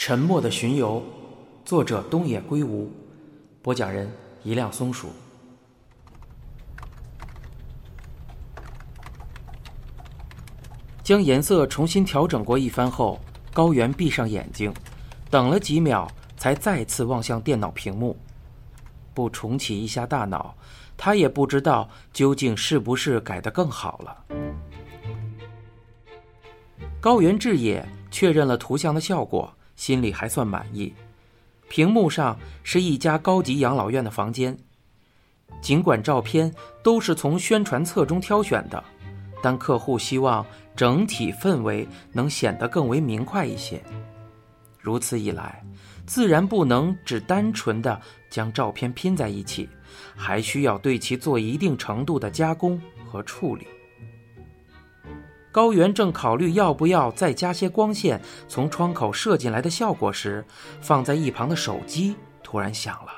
[0.00, 1.02] 沉默的巡游，
[1.62, 2.90] 作者东野圭吾，
[3.60, 4.10] 播讲人
[4.42, 5.10] 一辆松鼠。
[11.02, 13.20] 将颜色重新调整过一番后，
[13.52, 14.72] 高原闭上眼睛，
[15.28, 18.16] 等了几秒，才再次望向电脑屏幕。
[19.12, 20.54] 不重启一下大脑，
[20.96, 24.24] 他也不知道究竟是不是改得更好了。
[27.02, 29.52] 高原智也确认了图像的效果。
[29.80, 30.92] 心里还算满意。
[31.70, 34.54] 屏幕上是一家高级养老院的房间，
[35.62, 38.84] 尽管照片都是从宣传册中挑选的，
[39.42, 40.44] 但客户希望
[40.76, 43.82] 整体氛围能显得更为明快一些。
[44.78, 45.64] 如此一来，
[46.04, 49.66] 自然不能只单纯的将照片拼在一起，
[50.14, 52.78] 还需要对其做一定程度的加工
[53.10, 53.66] 和处理。
[55.52, 60.44] 高原正考虑要不要再加些光线从窗口射进来的效果时，
[60.80, 63.12] 放在一旁的手机突然响了。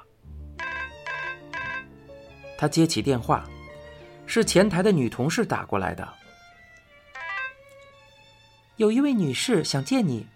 [2.56, 3.44] 他接起电话，
[4.24, 6.08] 是前台的女同事打过来的。
[8.76, 10.26] 有一位女士想见你。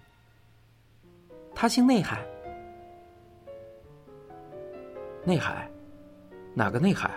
[1.55, 2.23] 她姓内海。
[5.25, 5.71] 内海，
[6.53, 7.11] 哪个内海？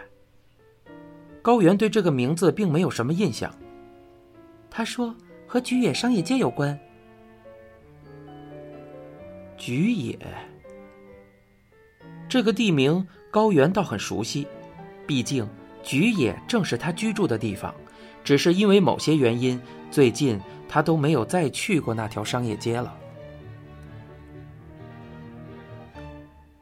[1.41, 3.53] 高原对这个名字并没有什么印象。
[4.69, 5.15] 他说
[5.47, 6.77] ：“和菊野商业街有关。”
[9.57, 10.17] 菊野
[12.29, 14.47] 这个地名，高原倒很熟悉，
[15.05, 15.47] 毕竟
[15.83, 17.73] 菊野正是他居住的地方。
[18.23, 22.95] 只是因为某些原因，最近他都没有再去过那条商业街了。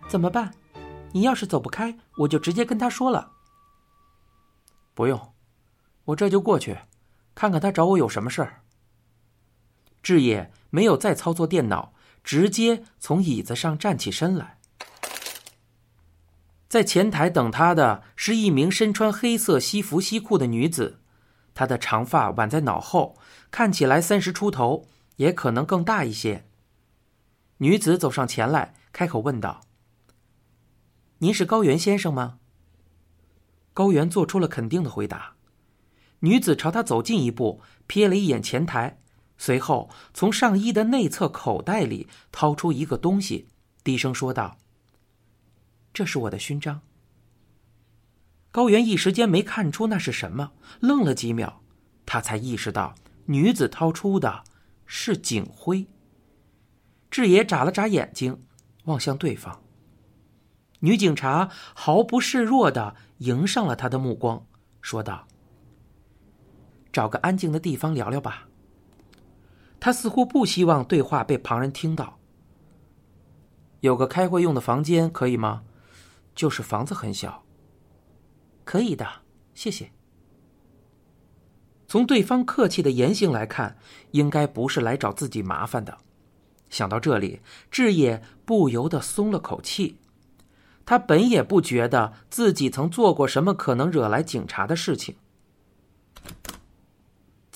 [0.08, 0.54] 怎么办？
[1.12, 3.32] 你要是走不开，我就直接跟他说了。
[4.94, 5.20] 不用，
[6.06, 6.78] 我这就过去。
[7.38, 8.64] 看看他找我有什么事儿。
[10.02, 11.94] 志野没有再操作电脑，
[12.24, 14.58] 直接从椅子上站起身来。
[16.68, 21.00] 在前台等他的是一名身穿黑色西服西裤的女子，
[21.54, 23.20] 她的长发挽在脑后，
[23.52, 24.88] 看起来三十出头，
[25.18, 26.48] 也可能更大一些。
[27.58, 29.62] 女子走上前来，开口问道
[31.20, 32.40] ：“您是高原先生吗？”
[33.76, 35.37] 高原做出了肯定的回答。
[36.20, 39.00] 女子朝他走近一步，瞥了一眼前台，
[39.38, 43.48] 随后从上衣的内侧口袋里掏出一个东西，
[43.84, 44.58] 低声说道
[45.94, 46.82] ：“这是我的勋章。”
[48.52, 51.62] 高原一时间没看出那是什么，愣了几秒，
[52.08, 52.96] 他才意识到
[53.28, 54.44] 女子掏出的
[54.88, 55.86] 是警徽。
[57.12, 58.44] 志野眨了眨眼睛，
[58.86, 59.62] 望向对方。
[60.80, 64.46] 女警察毫不示弱的迎上了他的目光，
[64.82, 65.28] 说道。
[66.98, 68.48] 找个安静的地方聊聊吧。
[69.80, 72.18] 他似乎不希望对话被旁人听到。
[73.82, 75.62] 有个开会用的房间可以吗？
[76.34, 77.44] 就是房子很小。
[78.64, 79.06] 可以的，
[79.54, 79.92] 谢谢。
[81.88, 83.78] 从对方客气的言行来看，
[84.10, 85.96] 应该不是来找自己麻烦的。
[86.68, 90.00] 想到这里，志野不由得松了口气。
[90.84, 95.16] 他本也不觉得自己曾做过什么可能惹来警察的事情。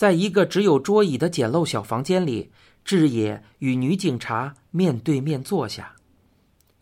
[0.02, 2.52] 在一个只有桌椅的简陋小房间里，
[2.84, 5.96] 志野与女警察面对面坐下。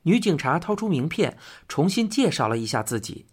[0.04, 1.38] 女警察掏出名片，
[1.68, 3.26] 重新介绍了一下自己。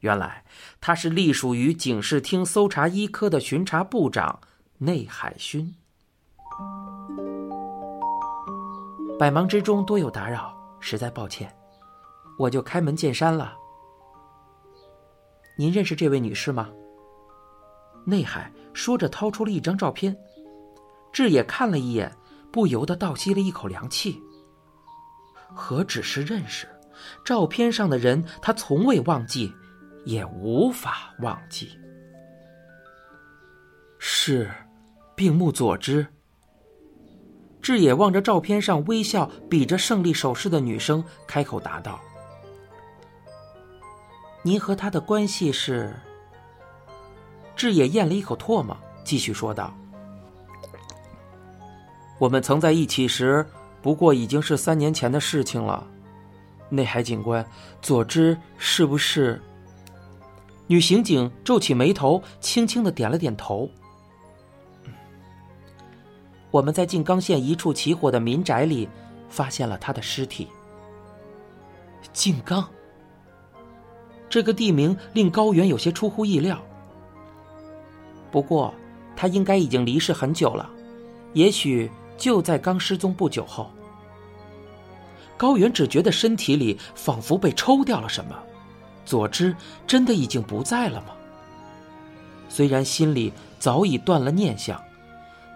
[0.00, 0.44] 原来，
[0.78, 4.38] 她是隶属于警视厅搜查一科的巡查部长
[4.76, 5.74] 内海勋。
[9.18, 11.50] 百忙之中多有打扰，实在抱歉，
[12.38, 13.54] 我就开门见山了。
[15.56, 16.68] 您认识这位女士吗？
[18.04, 20.16] 内海说着，掏出了一张照片。
[21.12, 22.12] 志野看了一眼，
[22.52, 24.20] 不由得倒吸了一口凉气。
[25.54, 26.66] 何止是认识，
[27.24, 29.54] 照片上的人他从未忘记，
[30.04, 31.78] 也无法忘记。
[33.98, 34.50] 是，
[35.14, 36.06] 病木佐之。
[37.62, 41.98] 志野望着照片上微笑、比着胜利手势的女生，开口答道
[44.42, 45.94] ：“您和他的关系是？”
[47.56, 49.72] 志野咽了一口唾沫，继续说道
[52.18, 53.46] ：“我们曾在一起时，
[53.80, 55.86] 不过已经是三年前的事情了。
[56.68, 57.44] 内海警官，
[57.80, 59.40] 佐之是不是？”
[60.66, 63.68] 女刑警皱起眉头，轻轻的点了点头。
[66.50, 68.88] 我们在静冈县一处起火的民宅里，
[69.28, 70.48] 发现了他的尸体。
[72.12, 72.66] 静冈，
[74.28, 76.58] 这个地名令高原有些出乎意料。
[78.34, 78.74] 不过，
[79.14, 80.68] 他应该已经离世很久了，
[81.34, 81.88] 也许
[82.18, 83.70] 就在刚失踪不久后。
[85.36, 88.36] 高原只觉得身体里仿佛被抽掉了什么，
[89.06, 89.54] 左之
[89.86, 91.14] 真的已经不在了吗？
[92.48, 94.82] 虽然心里早已断了念想，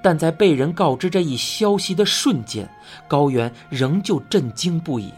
[0.00, 2.70] 但在被人告知这一消息的瞬间，
[3.08, 5.12] 高原仍旧震惊不已。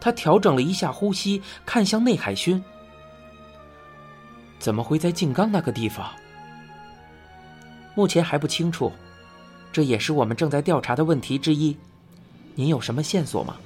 [0.00, 2.58] 他调整了一下呼吸，看向内海薰
[4.58, 6.10] ：“怎么会在静冈那个地方？”
[7.94, 8.90] 目前还不清楚，
[9.72, 11.76] 这也是我们正在调查的问题之一。
[12.54, 13.56] 您有什么线索吗？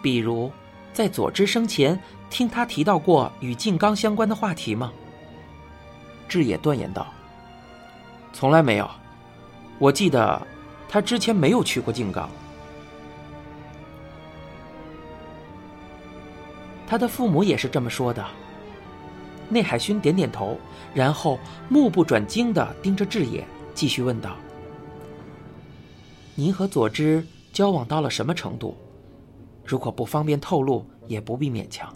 [0.00, 0.50] 比如，
[0.92, 1.98] 在佐之生前
[2.28, 4.92] 听他提到过与静冈相关的话题吗？
[6.28, 7.06] 志野断言道
[8.32, 8.90] ：“从来没有。
[9.78, 10.46] 我记得
[10.88, 12.28] 他之前没有去过静冈。
[16.86, 18.26] 他的父母也是这么说的。”
[19.52, 20.56] 内海勋点点头，
[20.94, 21.38] 然后
[21.68, 23.44] 目不转睛的盯着志野，
[23.74, 24.36] 继续问道
[26.34, 28.74] ：“您和佐之？”交往到了什么程度？
[29.62, 31.94] 如果不方便透露，也不必勉强。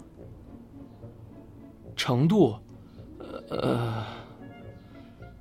[1.95, 2.55] 程度，
[3.49, 4.05] 呃，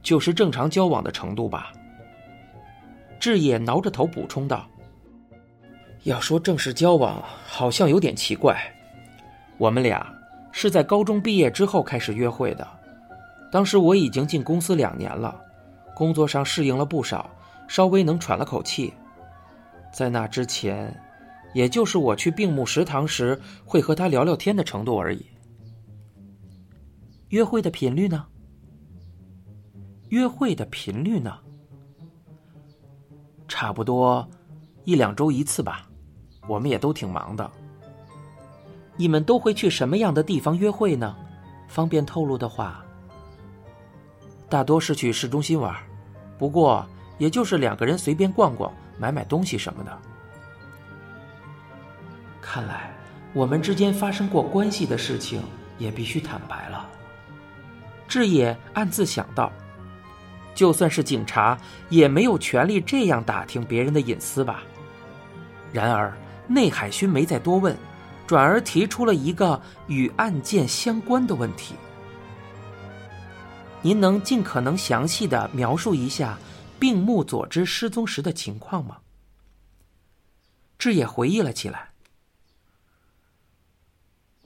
[0.03, 1.71] 就是正常交往的程度吧。
[3.21, 4.67] 志野挠着头补充道
[6.05, 8.57] ：“要说正式交往，好像有点奇怪。
[9.59, 10.11] 我们俩
[10.59, 12.67] 是在高中毕业之后开始约会的，
[13.53, 15.39] 当时我已经进公司两年了，
[15.95, 17.31] 工作上适应了不少，
[17.69, 18.91] 稍微能喘了口气。”
[19.93, 20.99] 在那之前，
[21.53, 25.27] 也就是我去病木食堂时会和他聊聊天的程度而已。
[27.29, 28.25] 约会的频率呢？
[30.09, 31.37] 约会的频率呢？
[33.47, 34.27] 差不多
[34.85, 35.87] 一两周一次吧。
[36.49, 37.51] 我们也都挺忙的。
[38.97, 41.15] 你们都会去什么样的地方约会呢？
[41.69, 42.85] 方便透露的话，
[44.49, 45.75] 大多是去市中心玩，
[46.39, 46.87] 不过
[47.19, 48.73] 也就是两个人随便逛逛。
[48.99, 49.99] 买买东西什么的。
[52.41, 52.91] 看来
[53.35, 55.43] 我们之间发生过关系的事情
[55.77, 56.89] 也必须坦白了。
[58.09, 59.53] 志野暗自想到，
[60.55, 61.59] 就算是警察
[61.91, 64.63] 也没有权利这样打听别人的隐私吧。
[65.73, 66.17] 然而
[66.47, 67.77] 内海勋没再多问，
[68.27, 71.75] 转而提出了一个与案件相关的问题：
[73.83, 76.39] 您能尽可能详细的描述一下？
[76.79, 78.99] 病木佐之失踪时的情况吗？
[80.79, 81.93] 志野回忆了起来。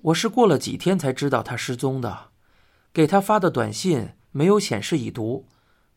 [0.02, 2.28] 我是过了几天才知道他失踪的，
[2.92, 5.48] 给他发的短信没有显示已读，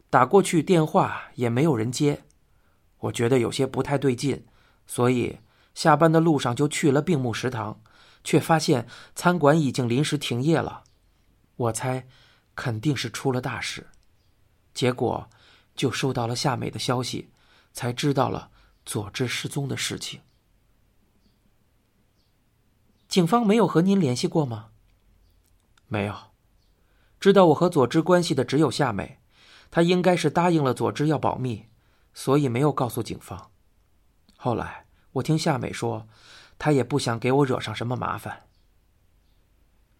[0.09, 2.23] 打过去电话也没有人接，
[2.97, 4.43] 我觉得有些不太对劲，
[4.87, 5.37] 所以
[5.73, 7.81] 下班的路上就去了病木食堂，
[8.23, 10.83] 却发现餐馆已经临时停业了。
[11.55, 12.07] 我猜，
[12.55, 13.87] 肯定是出了大事，
[14.73, 15.29] 结果。
[15.75, 17.31] 就收到了夏美的消息，
[17.71, 18.51] 才知道了
[18.85, 20.21] 佐治失踪的事情。
[23.07, 24.69] 警方没有和您联系过吗？
[25.87, 26.15] 没有，
[27.19, 29.17] 知道我和佐治关系的只有夏美，
[29.71, 31.65] 她应该是答应了佐治要保密，
[32.13, 33.49] 所以没有告诉警方。
[34.37, 34.82] 后来
[35.13, 36.07] 我听夏美说，
[36.57, 38.43] 她也不想给我惹上什么麻烦。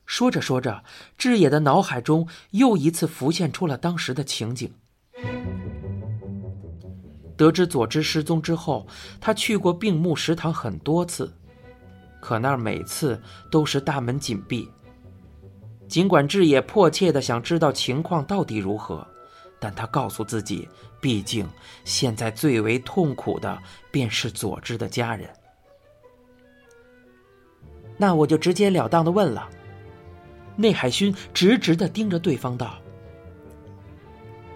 [0.06, 0.83] 说着说着，
[1.18, 4.74] 志野的脑海中又一次浮现出了当时的情景。
[7.36, 8.86] 得知佐之失踪之后，
[9.19, 11.33] 他去过病木食堂很多次，
[12.21, 14.69] 可那儿每次都是大门紧闭。
[15.87, 19.06] 尽管志野迫切的想知道情况到底如何，
[19.59, 20.68] 但他告诉自己，
[21.04, 21.45] 毕竟
[21.83, 25.30] 现在最为痛苦的便是佐之的家人。
[27.98, 29.50] 那我就直截了当的问了。
[30.56, 32.80] 内海勋直直的盯着对方道：“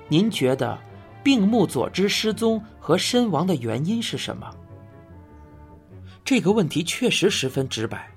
[0.07, 0.79] 您觉得？”
[1.23, 4.49] 病木佐之失踪和身亡的原因是什么？
[6.23, 8.09] 这个问题确实十分直白。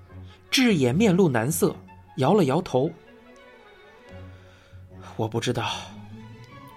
[0.48, 1.74] 志野面露难色，
[2.18, 2.88] 摇了摇头。
[5.16, 5.72] 我不知道，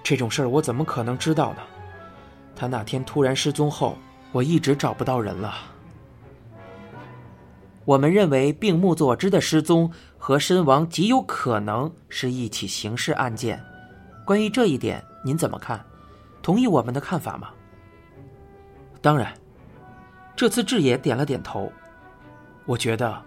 [0.03, 1.61] 这种事儿我怎么可能知道呢？
[2.55, 3.97] 他那天突然失踪后，
[4.31, 5.55] 我一直找不到人了。
[7.85, 13.61] 我们认为病木佐之的失踪和身亡极有可能是一起刑事案件。
[14.25, 15.83] 关于这一点，您怎么看？
[16.41, 17.49] 同意我们的看法吗？
[19.01, 19.33] 当然，
[20.35, 21.71] 这次志野点了点头。
[22.65, 23.21] 我觉得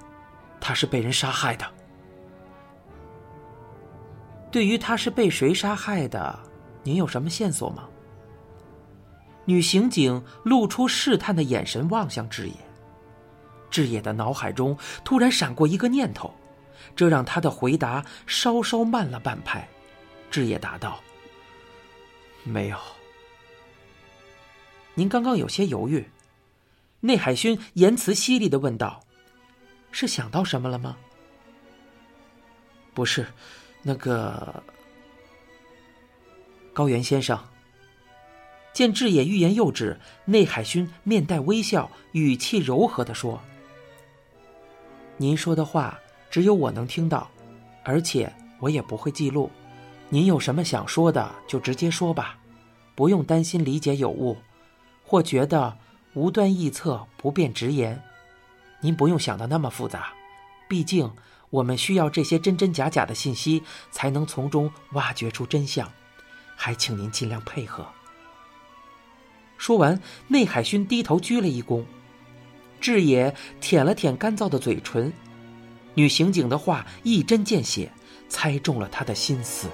[0.61, 1.67] 他是被人杀害的。
[4.51, 6.39] 对于他是被谁杀害的，
[6.87, 7.89] 您有什么线索吗？
[9.45, 12.55] 女刑警露出试探的眼神望向志野。
[13.69, 16.33] 志野的脑海中突然闪过一个念头，
[16.95, 19.69] 这让他的回答稍稍慢了半拍。
[20.31, 21.01] 志野答道
[22.45, 22.79] ：“没有。”
[24.95, 26.09] 您刚刚有些犹豫，
[27.01, 29.03] 内海勋言辞犀利的问道
[29.91, 30.97] ：“是想到什么了吗
[32.95, 33.27] ？”“不是，
[33.83, 34.63] 那个。”
[36.77, 37.43] 高原先生。
[38.75, 43.41] 见志野欲言又止，内海勋面带微笑，语气柔和的说
[45.17, 45.99] ：“您说的话
[46.31, 47.31] 只有我能听到，
[47.83, 48.31] 而且
[48.61, 49.51] 我也不会记录。
[50.11, 52.37] 您有什么想说的，就直接说吧，
[52.95, 54.37] 不用担心理解有误，
[55.03, 55.75] 或觉得
[56.13, 57.99] 无端臆测不便直言。
[58.83, 60.13] 您不用想的那么复杂，
[60.69, 61.11] 毕竟
[61.49, 65.91] 我们需要这些真真假假的信息，才能从中挖掘出真相。
[66.57, 67.87] 还请您尽量配合。”
[69.57, 71.85] 说完，内海勋低头鞠了一躬，
[72.81, 75.13] 志野舔了舔干燥的嘴唇。
[75.95, 77.91] 女刑警的话一针见血，
[78.29, 79.69] 猜中了他的心思。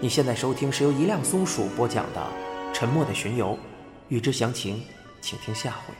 [0.00, 2.20] 你现在收听是由一辆松鼠播讲的
[2.74, 3.52] 《沉默的巡游》，
[4.08, 4.82] 欲知详情，
[5.20, 5.94] 请听下回。